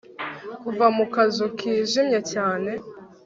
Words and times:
Kuva 0.61 0.85
mu 0.95 1.05
kazu 1.13 1.45
kijimye 1.57 2.19
cyane 2.31 2.71